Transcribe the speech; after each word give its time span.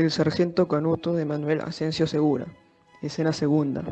El 0.00 0.10
sargento 0.10 0.66
Canuto 0.66 1.12
de 1.12 1.26
Manuel 1.26 1.60
Asensio 1.60 2.06
Segura. 2.06 2.46
Escena 3.02 3.34
segunda. 3.34 3.84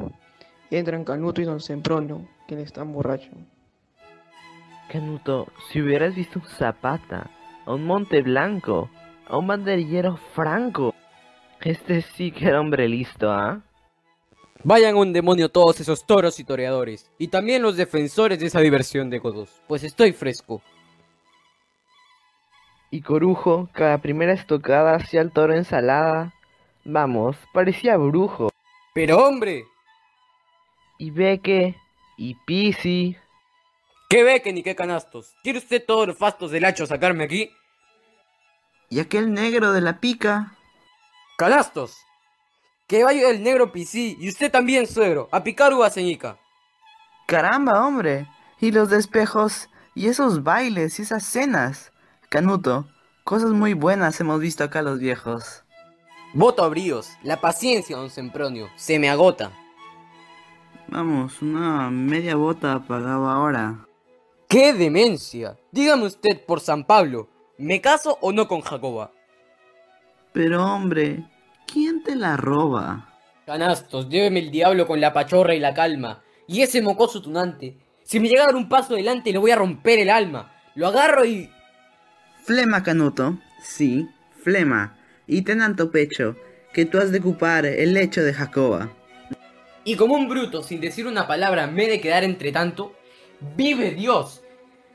Entran 0.70 1.04
Canuto 1.04 1.42
y 1.42 1.44
don 1.44 1.60
Sempronio, 1.60 2.26
quien 2.46 2.60
está 2.60 2.82
borracho. 2.82 3.28
Canuto, 4.90 5.48
si 5.70 5.82
hubieras 5.82 6.14
visto 6.14 6.38
un 6.38 6.46
Zapata, 6.46 7.30
a 7.66 7.74
un 7.74 7.84
Monte 7.84 8.22
Blanco, 8.22 8.88
a 9.26 9.36
un 9.36 9.48
banderillero 9.48 10.16
franco. 10.34 10.94
Este 11.60 12.00
sí 12.00 12.32
que 12.32 12.46
era 12.46 12.60
hombre 12.60 12.88
listo, 12.88 13.30
¿ah? 13.30 13.60
Vayan 14.64 14.94
a 14.94 15.00
un 15.00 15.12
demonio 15.12 15.50
todos 15.50 15.78
esos 15.78 16.06
toros 16.06 16.40
y 16.40 16.44
toreadores, 16.44 17.10
y 17.18 17.28
también 17.28 17.60
los 17.60 17.76
defensores 17.76 18.40
de 18.40 18.46
esa 18.46 18.60
diversión 18.60 19.10
de 19.10 19.18
godos, 19.18 19.60
pues 19.68 19.84
estoy 19.84 20.12
fresco. 20.12 20.62
Y 22.90 23.02
Corujo, 23.02 23.68
cada 23.72 23.98
primera 23.98 24.32
estocada 24.32 24.94
hacía 24.94 25.20
el 25.20 25.30
toro 25.30 25.54
ensalada. 25.54 26.32
Vamos, 26.84 27.36
parecía 27.52 27.96
brujo. 27.96 28.50
¡Pero 28.94 29.18
hombre! 29.18 29.66
Y 30.98 31.10
Beque, 31.10 31.76
y 32.16 32.34
Pisi. 32.46 33.16
¿Qué 34.08 34.24
Beque 34.24 34.52
ni 34.52 34.62
qué 34.62 34.74
canastos? 34.74 35.34
¿Quiere 35.42 35.58
usted 35.58 35.84
todos 35.84 36.06
los 36.06 36.16
fastos 36.16 36.50
del 36.50 36.64
hacho 36.64 36.86
sacarme 36.86 37.24
aquí? 37.24 37.50
¿Y 38.88 39.00
aquel 39.00 39.34
negro 39.34 39.72
de 39.72 39.82
la 39.82 40.00
pica? 40.00 40.56
¡Canastos! 41.36 41.98
Que 42.86 43.04
vaya 43.04 43.28
el 43.28 43.42
negro 43.42 43.70
Pisi, 43.70 44.16
y 44.18 44.30
usted 44.30 44.50
también, 44.50 44.86
suegro, 44.86 45.28
a 45.30 45.44
picar 45.44 45.74
uvas 45.74 45.92
ceñica. 45.92 46.38
Caramba, 47.26 47.86
hombre. 47.86 48.26
Y 48.60 48.72
los 48.72 48.88
despejos, 48.88 49.68
y 49.94 50.08
esos 50.08 50.42
bailes, 50.42 50.98
y 50.98 51.02
esas 51.02 51.24
cenas. 51.24 51.92
Canuto, 52.28 52.86
cosas 53.24 53.52
muy 53.52 53.72
buenas 53.72 54.20
hemos 54.20 54.38
visto 54.40 54.62
acá 54.62 54.82
los 54.82 54.98
viejos. 54.98 55.64
Voto 56.34 56.62
a 56.62 56.68
bríos, 56.68 57.12
la 57.22 57.40
paciencia, 57.40 57.96
don 57.96 58.10
Sempronio, 58.10 58.68
se 58.76 58.98
me 58.98 59.08
agota. 59.08 59.50
Vamos, 60.88 61.40
una 61.40 61.88
media 61.88 62.36
bota 62.36 62.84
pagaba 62.86 63.32
ahora. 63.32 63.86
¡Qué 64.46 64.74
demencia! 64.74 65.56
Dígame 65.72 66.04
usted 66.04 66.44
por 66.44 66.60
San 66.60 66.84
Pablo, 66.84 67.30
¿me 67.56 67.80
caso 67.80 68.18
o 68.20 68.30
no 68.30 68.46
con 68.46 68.60
Jacoba? 68.60 69.10
Pero 70.34 70.62
hombre, 70.66 71.24
¿quién 71.66 72.02
te 72.02 72.14
la 72.14 72.36
roba? 72.36 73.08
Canastos, 73.46 74.10
lléveme 74.10 74.40
el 74.40 74.50
diablo 74.50 74.86
con 74.86 75.00
la 75.00 75.14
pachorra 75.14 75.54
y 75.54 75.60
la 75.60 75.72
calma. 75.72 76.22
Y 76.46 76.60
ese 76.60 76.82
mocoso 76.82 77.22
tunante, 77.22 77.78
si 78.02 78.20
me 78.20 78.28
llega 78.28 78.42
a 78.42 78.46
dar 78.48 78.56
un 78.56 78.68
paso 78.68 78.92
adelante 78.92 79.32
le 79.32 79.38
voy 79.38 79.50
a 79.50 79.56
romper 79.56 79.98
el 80.00 80.10
alma. 80.10 80.52
Lo 80.74 80.88
agarro 80.88 81.24
y... 81.24 81.50
Flema, 82.48 82.82
Canuto. 82.82 83.36
Sí, 83.62 84.08
flema. 84.42 84.96
Y 85.26 85.42
ten 85.42 85.58
tanto 85.58 85.90
pecho, 85.90 86.34
que 86.72 86.86
tú 86.86 86.96
has 86.96 87.12
de 87.12 87.18
ocupar 87.18 87.66
el 87.66 87.92
lecho 87.92 88.22
de 88.22 88.32
Jacoba. 88.32 88.88
Y 89.84 89.96
como 89.96 90.14
un 90.14 90.30
bruto, 90.30 90.62
sin 90.62 90.80
decir 90.80 91.06
una 91.06 91.26
palabra, 91.26 91.66
me 91.66 91.84
he 91.84 91.90
de 91.90 92.00
quedar 92.00 92.24
entre 92.24 92.50
tanto, 92.50 92.94
¡vive 93.54 93.90
Dios! 93.90 94.42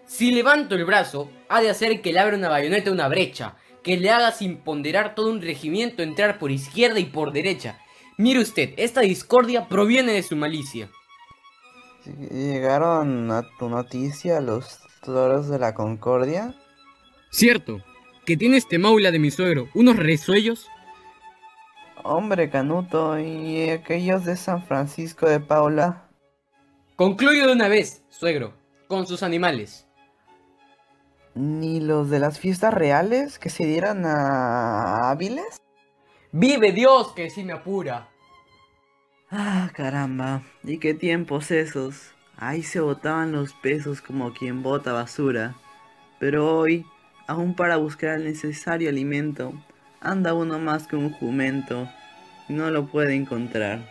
Si 0.07 0.31
levanto 0.31 0.73
el 0.73 0.83
brazo, 0.83 1.29
ha 1.47 1.61
de 1.61 1.69
hacer 1.69 2.01
que 2.01 2.11
le 2.11 2.21
abra 2.21 2.37
una 2.37 2.49
bayoneta 2.49 2.91
una 2.91 3.07
brecha, 3.07 3.55
que 3.83 3.97
le 3.97 4.09
haga 4.09 4.31
sin 4.31 4.57
ponderar 4.57 5.13
todo 5.13 5.29
un 5.29 5.39
regimiento 5.39 6.01
entrar 6.01 6.39
por 6.39 6.49
izquierda 6.49 6.97
y 6.97 7.05
por 7.05 7.33
derecha. 7.33 7.77
Mire 8.17 8.39
usted, 8.39 8.73
esta 8.77 9.01
discordia 9.01 9.67
proviene 9.67 10.13
de 10.13 10.23
su 10.23 10.35
malicia. 10.35 10.89
¿Llegaron 12.31 13.29
a 13.29 13.43
tu 13.59 13.69
noticia 13.69 14.41
los 14.41 14.79
toros 15.03 15.49
de 15.49 15.59
la 15.59 15.75
Concordia? 15.75 16.55
Cierto, 17.33 17.83
que 18.27 18.37
tiene 18.37 18.57
este 18.57 18.77
maula 18.77 19.09
de 19.09 19.17
mi 19.17 19.31
suegro, 19.31 19.67
unos 19.73 19.97
resuellos. 19.97 20.67
Hombre, 22.03 22.51
Canuto, 22.51 23.17
¿y 23.17 23.71
aquellos 23.71 24.23
de 24.23 24.37
San 24.37 24.63
Francisco 24.63 25.27
de 25.27 25.39
Paula? 25.39 26.11
Concluyo 26.95 27.47
de 27.47 27.53
una 27.53 27.67
vez, 27.69 28.03
suegro, 28.09 28.53
con 28.87 29.07
sus 29.07 29.23
animales. 29.23 29.87
¿Ni 31.33 31.79
los 31.79 32.11
de 32.11 32.19
las 32.19 32.37
fiestas 32.37 32.71
reales 32.71 33.39
que 33.39 33.49
se 33.49 33.65
dieran 33.65 34.05
a 34.05 35.09
Áviles? 35.09 35.59
¡Vive 36.31 36.71
Dios 36.71 37.13
que 37.13 37.31
sí 37.31 37.43
me 37.43 37.53
apura! 37.53 38.09
Ah, 39.31 39.71
caramba, 39.73 40.43
¿y 40.63 40.77
qué 40.77 40.93
tiempos 40.93 41.49
esos? 41.49 42.11
Ahí 42.37 42.61
se 42.61 42.79
botaban 42.79 43.31
los 43.31 43.53
pesos 43.53 44.01
como 44.01 44.33
quien 44.33 44.61
bota 44.61 44.93
basura. 44.93 45.55
Pero 46.19 46.59
hoy, 46.59 46.85
aún 47.27 47.55
para 47.55 47.77
buscar 47.77 48.17
el 48.17 48.25
necesario 48.25 48.89
alimento, 48.89 49.53
anda 50.01 50.33
uno 50.33 50.59
más 50.59 50.87
que 50.87 50.95
un 50.95 51.11
jumento 51.11 51.89
y 52.49 52.53
no 52.53 52.69
lo 52.69 52.87
puede 52.87 53.15
encontrar. 53.15 53.89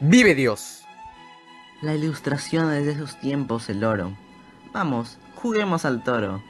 ¡Vive 0.00 0.34
Dios! 0.34 0.84
La 1.82 1.94
ilustración 1.94 2.72
es 2.72 2.86
de 2.86 2.92
esos 2.92 3.18
tiempos, 3.20 3.68
el 3.68 3.84
oro. 3.84 4.16
Vamos, 4.72 5.18
juguemos 5.36 5.84
al 5.84 6.02
toro. 6.02 6.42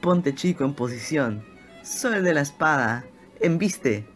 Ponte 0.00 0.34
chico 0.34 0.64
en 0.64 0.74
posición. 0.74 1.44
Soy 1.82 2.14
el 2.14 2.24
de 2.24 2.34
la 2.34 2.40
espada. 2.40 3.04
Embiste. 3.40 4.06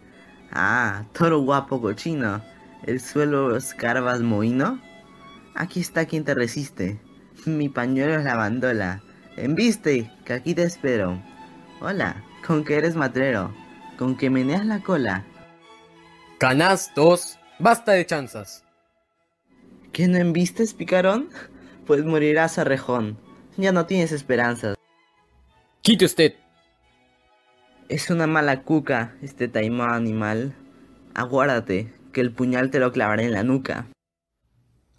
Ah, 0.50 1.04
toro 1.12 1.40
guapo 1.40 1.80
cochino. 1.80 2.42
¿El 2.86 3.00
suelo 3.00 3.56
escarbas 3.56 4.20
mohino? 4.20 4.80
Aquí 5.54 5.80
está 5.80 6.06
quien 6.06 6.24
te 6.24 6.34
resiste. 6.34 6.98
Mi 7.46 7.68
pañuelo 7.68 8.18
es 8.18 8.24
la 8.24 8.36
bandola. 8.36 9.02
Embiste, 9.36 10.10
que 10.24 10.32
aquí 10.32 10.54
te 10.54 10.62
espero. 10.62 11.20
Hola, 11.80 12.22
con 12.46 12.64
que 12.64 12.76
eres 12.76 12.94
matrero. 12.94 13.52
Con 13.98 14.16
que 14.16 14.30
meneas 14.30 14.64
la 14.64 14.80
cola. 14.80 15.24
Canastos, 16.38 17.38
basta 17.58 17.92
de 17.92 18.06
chanzas. 18.06 18.64
¿Que 19.92 20.06
no 20.06 20.18
embistes, 20.18 20.72
picarón? 20.74 21.30
Pues 21.86 22.04
morirás 22.04 22.58
a 22.58 22.64
rejón. 22.64 23.18
Ya 23.56 23.72
no 23.72 23.86
tienes 23.86 24.12
esperanzas. 24.12 24.76
Quite 25.82 26.04
usted. 26.04 26.34
Es 27.88 28.10
una 28.10 28.26
mala 28.26 28.62
cuca, 28.62 29.16
este 29.20 29.48
taimán 29.48 29.90
animal. 29.90 30.54
Aguárdate, 31.14 31.92
que 32.12 32.20
el 32.20 32.32
puñal 32.32 32.70
te 32.70 32.78
lo 32.78 32.92
clavaré 32.92 33.24
en 33.24 33.32
la 33.32 33.42
nuca. 33.42 33.86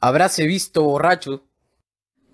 Habráse 0.01 0.45
visto 0.45 0.83
borracho. 0.83 1.45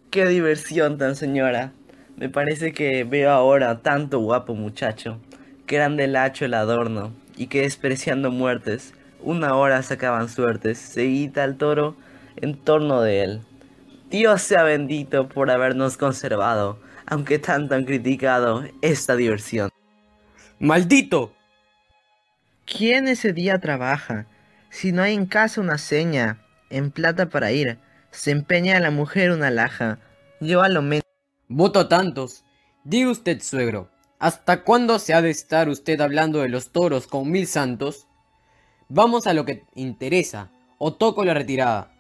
Qué 0.10 0.28
diversión 0.28 0.98
tan 0.98 1.16
señora. 1.16 1.74
Me 2.18 2.30
parece 2.30 2.74
que 2.74 3.04
veo 3.04 3.32
ahora 3.32 3.82
tanto 3.82 4.20
guapo 4.20 4.54
muchacho, 4.54 5.20
que 5.66 5.76
eran 5.78 5.98
del 5.98 6.16
hacho 6.16 6.46
el 6.46 6.54
adorno, 6.54 7.14
y 7.36 7.48
que 7.48 7.62
despreciando 7.62 8.32
muertes, 8.32 8.94
una 9.22 9.56
hora 9.56 9.82
sacaban 9.84 10.30
suertes, 10.30 10.78
seguida 10.78 11.44
al 11.44 11.58
toro 11.58 11.96
en 12.36 12.58
torno 12.58 13.02
de 13.02 13.24
él. 13.24 13.42
Dios 14.10 14.42
sea 14.42 14.64
bendito 14.64 15.30
por 15.30 15.50
habernos 15.50 15.98
conservado, 15.98 16.80
aunque 17.06 17.40
tanto 17.40 17.76
han 17.76 17.86
criticado 17.86 18.64
esta 18.82 19.16
diversión. 19.16 19.70
¡Maldito! 20.60 21.34
¿Quién 22.66 23.08
ese 23.08 23.34
día 23.34 23.60
trabaja? 23.60 24.28
Si 24.70 24.92
no 24.92 25.02
hay 25.02 25.14
en 25.14 25.26
casa 25.26 25.60
una 25.60 25.78
seña, 25.78 26.38
en 26.70 26.92
plata 26.92 27.28
para 27.28 27.52
ir, 27.52 27.78
se 28.12 28.32
empeña 28.32 28.78
a 28.78 28.80
la 28.80 28.92
mujer 28.92 29.32
una 29.32 29.50
laja. 29.50 30.00
Yo 30.40 30.62
a 30.62 30.70
lo 30.70 30.82
menos. 30.82 31.11
Voto 31.54 31.90
tantos. 31.90 32.46
Diga 32.86 33.12
usted, 33.12 33.42
suegro, 33.42 33.90
¿hasta 34.20 34.64
cuándo 34.64 35.00
se 35.00 35.14
ha 35.14 35.22
de 35.22 35.32
estar 35.32 35.68
usted 35.68 36.00
hablando 36.00 36.40
de 36.40 36.48
los 36.48 36.72
toros 36.72 37.08
con 37.08 37.30
mil 37.30 37.46
santos? 37.46 38.08
Vamos 38.88 39.28
a 39.28 39.34
lo 39.34 39.44
que 39.44 39.66
interesa, 39.76 40.50
o 40.78 40.94
toco 40.94 41.26
la 41.26 41.34
retirada. 41.34 41.92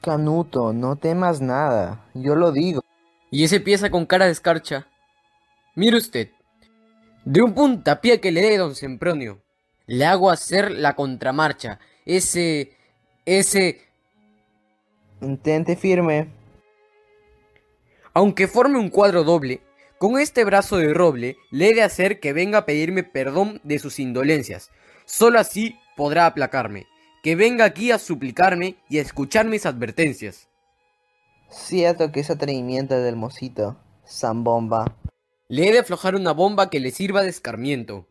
Canuto, 0.00 0.72
no 0.72 0.94
temas 0.94 1.40
nada, 1.40 2.04
yo 2.14 2.36
lo 2.36 2.52
digo. 2.52 2.84
Y 3.28 3.42
ese 3.42 3.58
pieza 3.58 3.90
con 3.90 4.06
cara 4.06 4.26
de 4.26 4.30
escarcha. 4.30 4.86
Mire 5.74 5.96
usted, 5.96 6.30
de 7.24 7.42
un 7.42 7.54
puntapié 7.54 8.20
que 8.20 8.30
le 8.30 8.40
dé 8.40 8.56
don 8.56 8.76
Sempronio, 8.76 9.42
le 9.86 10.06
hago 10.06 10.30
hacer 10.30 10.70
la 10.70 10.94
contramarcha. 10.94 11.80
Ese... 12.06 12.76
ese... 13.26 13.80
Intente 15.20 15.74
firme. 15.74 16.37
Aunque 18.18 18.48
forme 18.48 18.80
un 18.80 18.88
cuadro 18.88 19.22
doble, 19.22 19.60
con 19.96 20.18
este 20.18 20.42
brazo 20.42 20.76
de 20.78 20.92
roble 20.92 21.36
le 21.52 21.70
he 21.70 21.74
de 21.74 21.84
hacer 21.84 22.18
que 22.18 22.32
venga 22.32 22.58
a 22.58 22.66
pedirme 22.66 23.04
perdón 23.04 23.60
de 23.62 23.78
sus 23.78 24.00
indolencias. 24.00 24.72
Solo 25.04 25.38
así 25.38 25.78
podrá 25.96 26.26
aplacarme. 26.26 26.88
Que 27.22 27.36
venga 27.36 27.64
aquí 27.64 27.92
a 27.92 27.98
suplicarme 28.00 28.74
y 28.88 28.98
a 28.98 29.02
escuchar 29.02 29.46
mis 29.46 29.66
advertencias. 29.66 30.48
Cierto 31.48 32.10
que 32.10 32.18
es 32.18 32.28
atrevimiento 32.28 33.00
del 33.00 33.14
mocito, 33.14 33.76
zambomba. 34.04 34.96
Le 35.46 35.68
he 35.68 35.72
de 35.72 35.78
aflojar 35.78 36.16
una 36.16 36.32
bomba 36.32 36.70
que 36.70 36.80
le 36.80 36.90
sirva 36.90 37.22
de 37.22 37.28
escarmiento. 37.28 38.08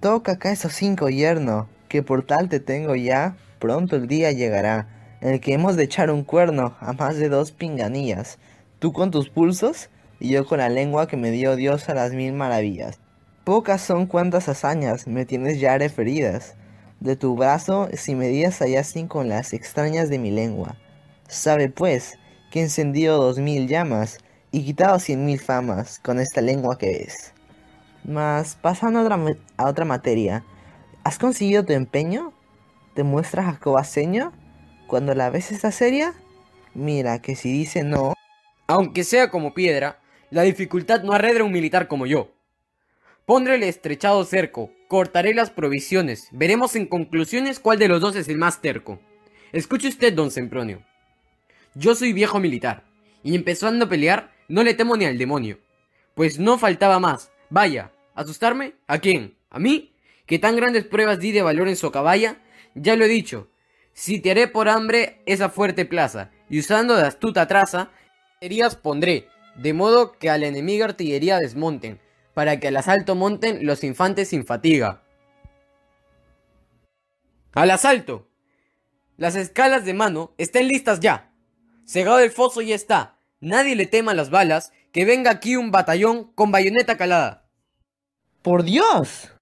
Toca 0.00 0.32
acá 0.32 0.50
esos 0.50 0.72
cinco 0.72 1.08
yerno, 1.08 1.68
que 1.88 2.02
por 2.02 2.26
tal 2.26 2.48
te 2.48 2.58
tengo 2.58 2.96
ya, 2.96 3.36
pronto 3.60 3.94
el 3.94 4.08
día 4.08 4.32
llegará, 4.32 5.18
en 5.20 5.34
el 5.34 5.40
que 5.40 5.52
hemos 5.54 5.76
de 5.76 5.84
echar 5.84 6.10
un 6.10 6.24
cuerno 6.24 6.76
a 6.80 6.92
más 6.94 7.16
de 7.16 7.28
dos 7.28 7.52
pinganillas, 7.52 8.40
tú 8.78 8.92
con 8.92 9.10
tus 9.10 9.28
pulsos 9.28 9.90
y 10.20 10.30
yo 10.30 10.46
con 10.46 10.58
la 10.58 10.68
lengua 10.68 11.08
que 11.08 11.16
me 11.16 11.30
dio 11.30 11.56
Dios 11.56 11.88
a 11.88 11.94
las 11.94 12.12
mil 12.12 12.32
maravillas. 12.32 12.98
Pocas 13.44 13.80
son 13.80 14.06
cuantas 14.06 14.48
hazañas 14.48 15.06
me 15.06 15.24
tienes 15.24 15.60
ya 15.60 15.78
referidas. 15.78 16.56
De 17.00 17.14
tu 17.14 17.36
brazo 17.36 17.88
si 17.92 18.14
medidas 18.14 18.58
hallacen 18.60 19.06
con 19.06 19.28
las 19.28 19.52
extrañas 19.52 20.08
de 20.08 20.18
mi 20.18 20.30
lengua. 20.30 20.76
Sabe 21.28 21.68
pues 21.68 22.18
que 22.50 22.60
he 22.60 22.62
encendido 22.62 23.22
dos 23.22 23.38
mil 23.38 23.68
llamas 23.68 24.18
y 24.50 24.64
quitado 24.64 24.98
cien 24.98 25.26
mil 25.26 25.38
famas 25.38 25.98
con 25.98 26.18
esta 26.18 26.40
lengua 26.40 26.78
que 26.78 27.02
es. 27.02 27.34
Mas 28.04 28.56
pasando 28.60 29.00
a 29.00 29.68
otra, 29.68 29.84
materia, 29.84 30.44
¿has 31.04 31.18
conseguido 31.18 31.64
tu 31.64 31.72
empeño? 31.72 32.32
¿Te 32.94 33.02
muestras 33.02 33.46
jacobaseño? 33.46 34.32
Cuando 34.86 35.14
la 35.14 35.28
ves 35.28 35.52
está 35.52 35.70
seria? 35.70 36.14
Mira 36.72 37.20
que 37.20 37.36
si 37.36 37.52
dice 37.52 37.82
no, 37.82 38.15
Aunque 38.66 39.04
sea 39.04 39.30
como 39.30 39.54
piedra, 39.54 40.00
la 40.30 40.42
dificultad 40.42 41.02
no 41.02 41.12
arredra 41.12 41.44
un 41.44 41.52
militar 41.52 41.86
como 41.86 42.06
yo. 42.06 42.32
Pondré 43.24 43.56
el 43.56 43.62
estrechado 43.62 44.24
cerco, 44.24 44.70
cortaré 44.88 45.34
las 45.34 45.50
provisiones, 45.50 46.28
veremos 46.32 46.76
en 46.76 46.86
conclusiones 46.86 47.60
cuál 47.60 47.78
de 47.78 47.88
los 47.88 48.00
dos 48.00 48.16
es 48.16 48.28
el 48.28 48.38
más 48.38 48.60
terco. 48.60 49.00
Escuche 49.52 49.88
usted, 49.88 50.12
don 50.12 50.30
Sempronio. 50.30 50.82
Yo 51.74 51.94
soy 51.94 52.12
viejo 52.12 52.40
militar, 52.40 52.84
y 53.22 53.34
empezando 53.34 53.84
a 53.84 53.88
pelear, 53.88 54.32
no 54.48 54.62
le 54.62 54.74
temo 54.74 54.96
ni 54.96 55.04
al 55.04 55.18
demonio. 55.18 55.58
Pues 56.14 56.38
no 56.38 56.58
faltaba 56.58 56.98
más. 56.98 57.30
Vaya, 57.50 57.92
¿asustarme? 58.14 58.74
¿A 58.86 58.98
quién? 58.98 59.36
¿A 59.50 59.58
mí? 59.58 59.92
Que 60.26 60.38
tan 60.38 60.56
grandes 60.56 60.84
pruebas 60.84 61.20
di 61.20 61.32
de 61.32 61.42
valor 61.42 61.68
en 61.68 61.76
Socabaya, 61.76 62.40
ya 62.74 62.96
lo 62.96 63.04
he 63.04 63.08
dicho. 63.08 63.48
Si 63.92 64.20
te 64.20 64.30
haré 64.30 64.48
por 64.48 64.68
hambre 64.68 65.22
esa 65.26 65.48
fuerte 65.48 65.84
plaza, 65.84 66.30
y 66.48 66.58
usando 66.58 66.96
de 66.96 67.02
astuta 67.02 67.46
traza, 67.46 67.90
heridas 68.40 68.76
pondré, 68.76 69.28
de 69.56 69.72
modo 69.72 70.12
que 70.12 70.30
a 70.30 70.38
la 70.38 70.46
enemiga 70.46 70.84
artillería 70.84 71.38
desmonten, 71.38 72.00
para 72.34 72.60
que 72.60 72.68
al 72.68 72.76
asalto 72.76 73.14
monten 73.14 73.64
los 73.66 73.84
infantes 73.84 74.28
sin 74.28 74.44
fatiga. 74.44 75.02
¡Al 77.54 77.70
asalto! 77.70 78.28
Las 79.16 79.34
escalas 79.34 79.84
de 79.84 79.94
mano 79.94 80.34
estén 80.36 80.68
listas 80.68 81.00
ya. 81.00 81.32
Cegado 81.86 82.18
el 82.18 82.30
foso 82.30 82.60
ya 82.60 82.74
está. 82.74 83.18
Nadie 83.40 83.76
le 83.76 83.86
tema 83.86 84.12
las 84.12 84.30
balas, 84.30 84.72
que 84.92 85.04
venga 85.04 85.30
aquí 85.30 85.56
un 85.56 85.70
batallón 85.70 86.32
con 86.34 86.50
bayoneta 86.50 86.96
calada. 86.96 87.46
¡por 88.46 88.62
Dios! 88.62 89.32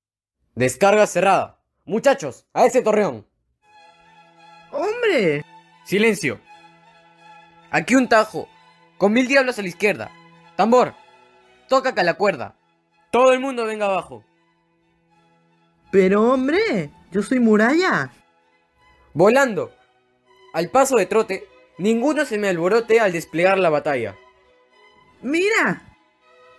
Descarga 0.54 1.06
cerrada. 1.06 1.60
Muchachos, 1.84 2.46
a 2.54 2.64
ese 2.64 2.80
torreón. 2.80 3.26
¡Hombre! 4.72 5.44
Silencio. 5.84 6.40
Aquí 7.70 7.96
un 7.96 8.08
tajo, 8.08 8.48
con 8.98 9.12
mil 9.12 9.28
diablos 9.28 9.58
a 9.58 9.62
la 9.62 9.68
izquierda. 9.68 10.10
Tambor, 10.56 10.94
toca 11.68 11.90
acá 11.90 12.02
la 12.02 12.14
cuerda. 12.14 12.54
Todo 13.10 13.32
el 13.32 13.40
mundo 13.40 13.64
venga 13.64 13.86
abajo. 13.86 14.24
Pero 15.90 16.32
hombre, 16.32 16.90
yo 17.12 17.22
soy 17.22 17.38
muralla. 17.38 18.10
Volando. 19.12 19.72
Al 20.52 20.70
paso 20.70 20.96
de 20.96 21.06
trote, 21.06 21.48
ninguno 21.78 22.24
se 22.24 22.38
me 22.38 22.48
alborote 22.48 23.00
al 23.00 23.12
desplegar 23.12 23.58
la 23.58 23.70
batalla. 23.70 24.16
Mira. 25.22 25.82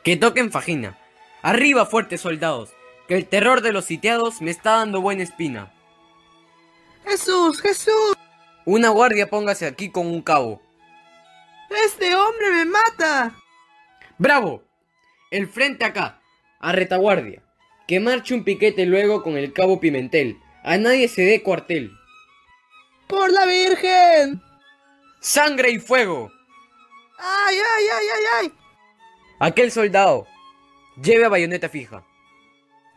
Que 0.04 0.16
toquen 0.18 0.52
fajina. 0.52 0.98
Arriba, 1.42 1.86
fuertes 1.86 2.22
soldados, 2.22 2.74
que 3.08 3.16
el 3.16 3.28
terror 3.28 3.62
de 3.62 3.72
los 3.72 3.86
sitiados 3.86 4.42
me 4.42 4.52
está 4.52 4.78
dando 4.78 5.02
buena 5.02 5.24
espina. 5.24 5.72
Jesús, 7.06 7.62
Jesús. 7.62 8.16
Una 8.66 8.90
guardia 8.90 9.30
póngase 9.30 9.68
aquí 9.68 9.90
con 9.90 10.08
un 10.08 10.22
cabo. 10.22 10.62
Este 11.84 12.16
hombre 12.16 12.52
me 12.52 12.66
mata. 12.66 13.36
¡Bravo! 14.18 14.64
El 15.32 15.48
frente 15.48 15.84
acá, 15.84 16.22
a 16.60 16.72
retaguardia. 16.72 17.44
Que 17.88 18.00
marche 18.00 18.34
un 18.34 18.44
piquete 18.44 18.86
luego 18.86 19.22
con 19.22 19.38
el 19.38 19.54
cabo 19.54 19.80
Pimentel. 19.80 20.40
A 20.64 20.78
nadie 20.78 21.08
se 21.08 21.24
dé 21.24 21.44
cuartel. 21.44 21.92
Por 23.08 23.32
la 23.32 23.46
Virgen. 23.46 24.42
¡Sangre 25.20 25.72
y 25.72 25.80
fuego! 25.80 26.32
Ay, 27.18 27.56
ay, 27.56 27.86
ay, 27.94 28.08
ay, 28.14 28.24
ay. 28.40 28.54
Aquel 29.40 29.72
soldado, 29.72 30.28
lleve 31.02 31.26
a 31.26 31.30
bayoneta 31.30 31.70
fija. 31.70 32.04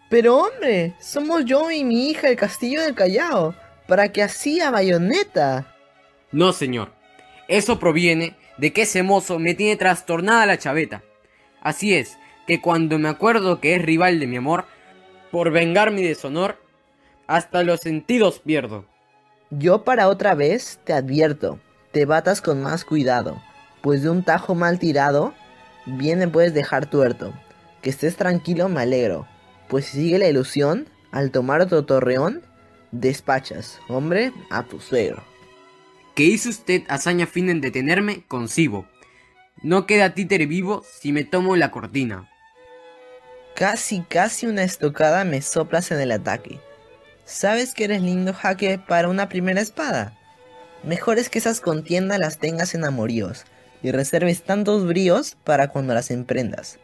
Pero 0.09 0.37
hombre, 0.37 0.95
somos 1.01 1.45
yo 1.45 1.71
y 1.71 1.85
mi 1.85 2.11
hija 2.11 2.29
el 2.29 2.37
castillo 2.37 2.81
del 2.83 2.95
Callao. 2.95 3.55
Para 3.87 4.11
que 4.13 4.23
así 4.23 4.61
a 4.61 4.71
bayoneta. 4.71 5.75
No, 6.33 6.53
señor. 6.53 6.93
Eso 7.49 7.79
proviene 7.79 8.37
de 8.59 8.73
que 8.73 8.83
ese 8.83 9.03
mozo 9.03 9.39
me 9.39 9.55
tiene 9.55 9.77
trastornada 9.77 10.47
la 10.47 10.59
chaveta. 10.59 11.03
Así 11.61 11.95
es, 11.95 12.19
que 12.47 12.61
cuando 12.61 12.99
me 12.99 13.09
acuerdo 13.09 13.61
que 13.61 13.75
es 13.75 13.83
rival 13.83 14.21
de 14.21 14.27
mi 14.27 14.37
amor, 14.37 14.67
por 15.31 15.51
vengar 15.51 15.91
mi 15.91 16.03
deshonor, 16.03 16.57
hasta 17.27 17.63
los 17.63 17.81
sentidos 17.81 18.41
pierdo. 18.41 18.87
Yo 19.51 19.85
para 19.85 20.09
otra 20.09 20.35
vez 20.35 20.81
te 20.85 20.93
advierto, 20.93 21.59
te 21.93 22.05
batas 22.05 22.41
con 22.41 22.63
más 22.63 22.85
cuidado, 22.85 23.41
pues 23.83 24.03
de 24.03 24.11
un 24.11 24.23
tajo 24.23 24.55
mal 24.55 24.79
tirado, 24.79 25.35
bien 25.87 26.19
me 26.19 26.29
puedes 26.29 26.55
dejar 26.55 26.87
tuerto. 26.87 27.33
Que 27.83 27.91
estés 27.91 28.17
tranquilo 28.17 28.69
me 28.69 28.81
alegro, 28.81 29.27
pues 29.69 29.87
si 29.87 29.99
sigue 29.99 30.19
la 30.19 30.29
ilusión, 30.29 30.89
al 31.13 31.31
tomar 31.31 31.61
otro 31.61 31.85
torreón, 31.85 32.43
despachas, 32.91 33.81
hombre, 33.89 34.33
a 34.51 34.65
tu 34.65 34.81
suegro. 34.81 35.23
Que 36.19 36.25
hizo 36.25 36.49
usted 36.49 36.83
hazaña 36.89 37.29
fina 37.29 37.53
en 37.53 37.61
detenerme, 37.61 38.25
concibo. 38.27 38.89
No 39.63 39.87
queda 39.87 40.15
títere 40.15 40.47
vivo 40.47 40.83
si 41.01 41.13
me 41.13 41.23
tomo 41.23 41.55
la 41.55 41.71
cortina. 41.71 42.29
Casi, 43.55 44.01
casi 44.01 44.47
una 44.47 44.65
estocada 44.65 45.23
me 45.23 45.43
soplas 45.43 45.93
en 45.93 46.01
el 46.01 46.11
ataque. 46.11 46.59
¿Sabes 47.25 47.73
que 47.73 47.85
eres 47.85 48.03
lindo 48.03 48.35
jaque 48.35 48.81
para 48.81 49.09
una 49.09 49.29
primera 49.29 49.61
espada? 49.61 50.19
Mejor 50.83 51.21
es 51.21 51.31
que 51.31 51.39
esas 51.39 51.61
contiendas 51.61 52.19
las 52.19 52.39
tengas 52.39 52.75
en 52.75 52.85
amoríos 52.85 53.45
y 53.81 53.93
reserves 53.93 54.43
tantos 54.43 54.89
bríos 54.89 55.37
para 55.45 55.69
cuando 55.69 55.95
las 55.95 56.11
emprendas. 56.11 56.81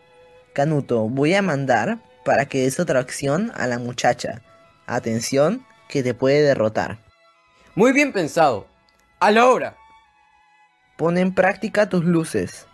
Canuto, 0.53 1.09
voy 1.09 1.35
a 1.35 1.43
mandar 1.43 1.99
para 2.25 2.47
que 2.47 2.63
des 2.63 2.79
otra 2.79 3.01
acción 3.01 3.51
a 3.57 3.67
la 3.67 3.81
muchacha. 3.81 4.43
Atención, 4.87 5.67
que 5.89 6.05
te 6.05 6.15
puede 6.15 6.41
derrotar. 6.43 7.01
Muy 7.75 7.91
bien 7.91 8.13
pensado. 8.13 8.73
A 9.25 9.31
la 9.31 9.47
obra. 9.49 9.79
Pon 10.99 11.17
en 11.17 11.35
práctica 11.35 11.89
tus 11.89 12.05
luces. 12.05 12.69